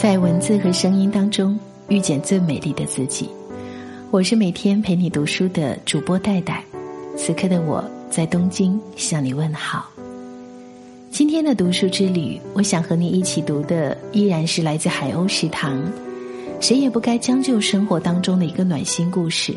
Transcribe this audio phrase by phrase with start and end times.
[0.00, 3.28] 在文字和声音当中遇见最美丽的自己。
[4.10, 6.64] 我是每天陪你读书的主播戴戴，
[7.18, 9.90] 此刻的我在东京向你问好。
[11.10, 15.78] 今天的读书之旅，我想和你一起读的依然是来自海鸥食堂。
[16.60, 19.54] 谁也不该将就生活当中的一个暖心故事。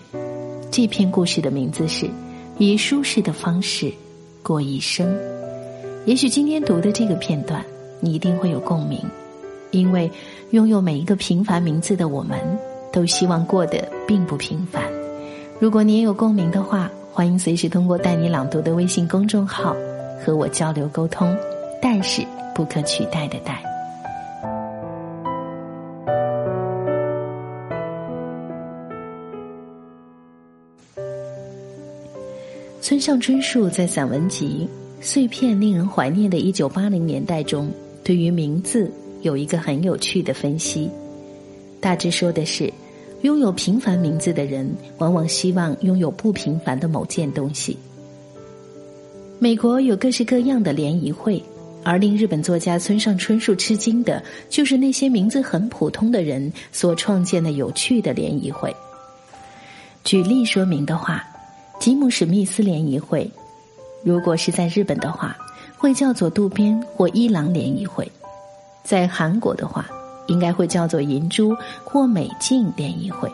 [0.69, 2.05] 这篇故事的名字是
[2.57, 3.89] 《以舒适的方式
[4.41, 5.07] 过一生》。
[6.05, 7.63] 也许今天读的这个片段，
[8.01, 8.99] 你一定会有共鸣。
[9.73, 10.09] 因为
[10.51, 12.39] 拥有每一个平凡名字的我们，
[12.91, 14.83] 都希望过得并不平凡。
[15.59, 19.75] 如果你也有共鸣的话，欢迎随时通过“带你朗读”的微信公众号
[20.23, 21.35] 和我交流沟通。
[21.81, 23.61] 但是不可取代的“代”。
[32.79, 34.69] 村上春树在散文集
[35.03, 37.69] 《碎片令人怀念的一九八零年代》中，
[38.03, 38.89] 对于名字。
[39.23, 40.89] 有一个很有趣的分析，
[41.79, 42.71] 大致说的是，
[43.21, 47.77] 拥有平凡名字的人，往往希望拥有不平凡的某件东西。
[49.39, 51.41] 美国有各式各样的联谊会，
[51.83, 58.73] 而令日本作家村上春树吃惊的，就是那些名字很普通的人所创建的有趣的联谊会。
[60.03, 61.23] 举例说明的话，
[61.79, 63.29] 吉姆史密斯联谊会，
[64.03, 65.37] 如果是在日本的话，
[65.77, 68.05] 会叫做渡边或伊朗联谊会。
[68.83, 69.85] 在韩国的话，
[70.27, 73.31] 应该会叫做银珠或美静联谊会。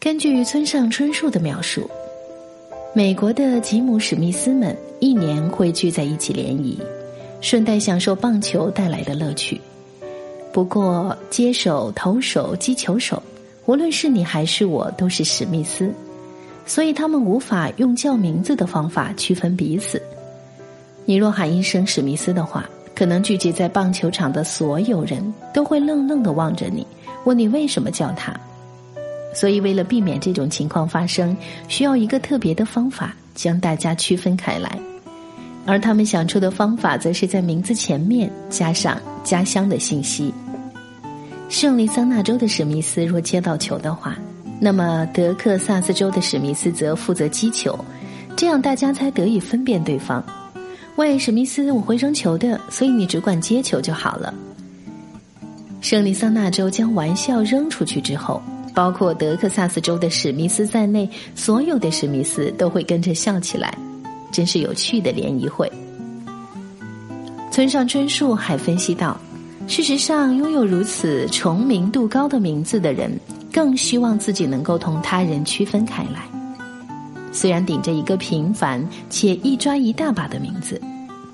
[0.00, 1.90] 根据村上春树的描述，
[2.94, 6.78] 美国的吉姆史密斯们一年会聚在一起联谊，
[7.40, 9.60] 顺带享受棒球带来的乐趣。
[10.52, 13.22] 不过，接手、投手、击球手，
[13.66, 15.92] 无论是你还是我，都是史密斯，
[16.64, 20.00] 所以他们无法用叫名字的方法区分彼此。
[21.08, 26.86] 你若喊一声史密斯的话，可能聚集在棒球场的所有人都会愣愣的望着你，
[27.24, 28.38] 问你为什么叫他。
[29.34, 31.34] 所以，为了避免这种情况发生，
[31.66, 34.78] 需要一个特别的方法将大家区分开来。
[35.64, 40.30] 而他们想出的方法，则是在名字前面加上家乡的信息。
[41.48, 44.14] 圣利桑那州的史密斯若接到球的话，
[44.60, 47.82] 那么德克萨斯州的史密斯则负责击球，
[48.36, 50.22] 这样大家才得以分辨对方。
[50.98, 54.34] 喂，史密斯，我会扔球的，所以你只管接球就好了。
[55.80, 58.42] 圣利桑那州将玩笑扔出去之后，
[58.74, 63.72] 包括德克萨斯州的史密斯在内，所有的史密斯都会跟着笑起来，
[64.32, 65.70] 真是有趣的联谊会。
[67.52, 69.16] 村上春树还分析到，
[69.68, 73.16] 事实上，拥有如此重名度高的名字的人，
[73.52, 76.24] 更希望自己能够同他人区分开来。
[77.30, 80.80] 虽然顶着一个平凡且一抓一大把的名字，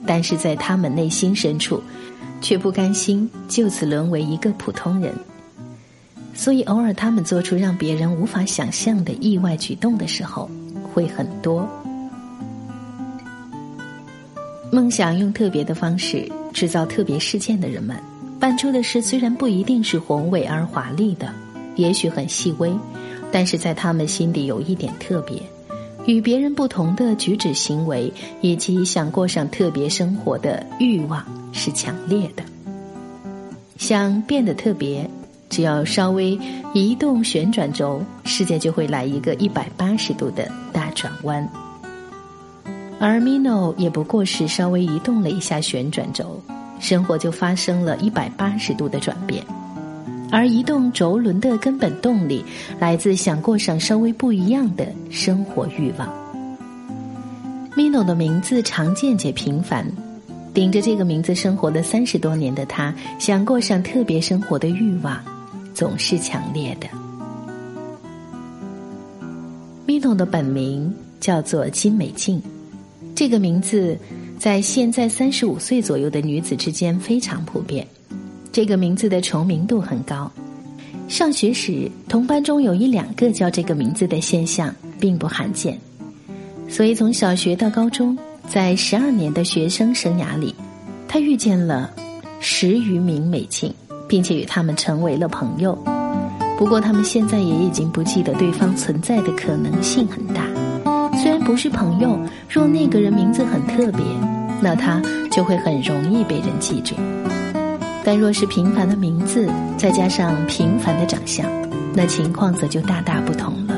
[0.06, 1.82] 但是在他们内心深处，
[2.40, 5.14] 却不甘心就此沦为一个普通人。
[6.34, 10.50] 所以，偶尔他们做出让别人无法想象的意外举动的时候，
[10.92, 11.68] 会很多。
[14.72, 17.96] 梦想用特别的方式制造特别事件的人们，
[18.40, 21.32] 办出的事虽然不一定是宏伟而华丽的，
[21.76, 22.72] 也许很细微，
[23.30, 25.40] 但是在他们心底有一点特别。
[26.06, 32.42] 与别人不同的举止行为，以及想过上特别生活的欲望是强烈的。
[33.78, 35.08] 想变得特别，
[35.48, 36.38] 只要稍微
[36.74, 41.46] 移动旋转轴，世界就会来一个一百八十度的大转弯。
[43.00, 46.40] 而 Mino 也不过是稍微移动了一下旋转轴，
[46.80, 49.44] 生活就发生了一百八十度的转变。
[50.34, 52.44] 而移动轴轮的根本动力，
[52.80, 56.12] 来自想过上稍微不一样的生活欲望。
[57.76, 59.86] Mino 的名字常见且平凡，
[60.52, 65.22] 顶着这个名字生活了三十多年的他，想过上特别生活的欲望
[65.72, 66.88] 总是强烈的。
[69.86, 72.42] Mino 的本名叫做金美静，
[73.14, 73.96] 这个名字
[74.36, 77.86] 在现在三十五岁左右的女子之间非常普遍。
[78.54, 80.30] 这个名字的重名度很高，
[81.08, 85.76] 上学时同班中有一两个叫这个名字的现象并不罕见，
[86.68, 88.16] 所以从小学到高中，
[88.46, 90.54] 在十二年的学生生涯里，
[91.08, 91.90] 他遇见了
[92.38, 93.74] 十余名美静，
[94.06, 95.76] 并且与他们成为了朋友。
[96.56, 100.46] 不过他们现在也已经不记得对方存在的可能性很大。
[101.20, 102.16] 虽然不是朋友，
[102.48, 104.04] 若那个人名字很特别，
[104.62, 106.94] 那他就会很容易被人记住。
[108.04, 109.48] 但若是平凡的名字，
[109.78, 111.46] 再加上平凡的长相，
[111.94, 113.74] 那情况则就大大不同了。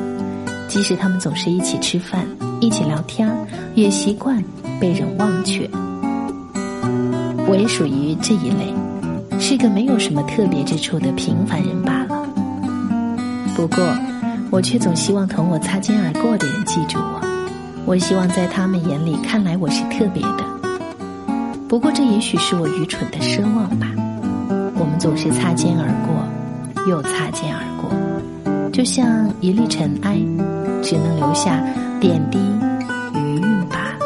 [0.67, 2.27] 即使他们总是一起吃饭、
[2.59, 3.33] 一起聊天，
[3.73, 4.43] 也习惯
[4.81, 5.67] 被人忘却。
[7.47, 8.73] 我也属于这一类，
[9.39, 12.27] 是个没有什么特别之处的平凡人罢了。
[13.55, 13.97] 不过，
[14.51, 17.21] 我却总希望同我擦肩而过的人记住我。
[17.85, 20.43] 我希望在他们眼里看来我是特别的。
[21.69, 23.87] 不过，这也许是我愚蠢的奢望吧。
[24.79, 26.15] 我们总是擦肩而过，
[26.87, 27.89] 又擦肩而过，
[28.71, 30.19] 就像一粒尘埃，
[30.83, 31.59] 只能留下
[31.99, 32.37] 点滴
[33.15, 34.05] 余韵罢了。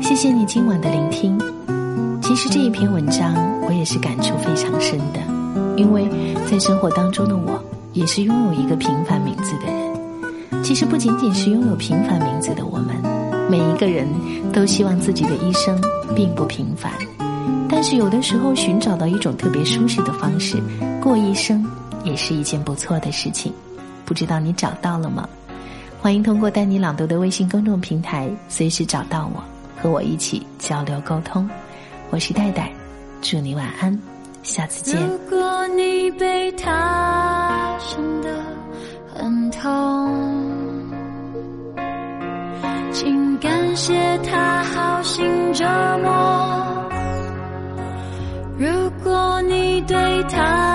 [0.00, 1.36] 谢谢你今晚的聆听。
[2.22, 5.20] 其实这一篇文章我也是感触非常深的，
[5.76, 6.08] 因为
[6.48, 7.60] 在生活当中的我，
[7.92, 10.62] 也是拥有一个平凡名字的人。
[10.62, 12.94] 其实不仅仅是拥有平凡名字的我们。
[13.50, 14.06] 每一个人
[14.52, 15.76] 都希望自己的一生
[16.14, 16.92] 并不平凡，
[17.68, 20.62] 但是有的时候寻找到一种特别舒适的方式
[21.00, 21.64] 过一生，
[22.04, 23.52] 也是一件不错的事情。
[24.04, 25.28] 不知道你找到了吗？
[26.00, 29.42] 欢迎通过带你朗读的微信公众平台随时找到我，
[29.80, 31.48] 和我一起交流沟通。
[32.10, 32.72] 我是戴戴，
[33.22, 33.96] 祝你晚安，
[34.42, 35.00] 下次见。
[35.00, 38.28] 如果你被他伤得
[39.14, 40.19] 很痛。
[42.92, 45.64] 请感谢他好心折
[46.02, 46.88] 磨。
[48.58, 48.68] 如
[49.02, 49.96] 果你对
[50.28, 50.69] 他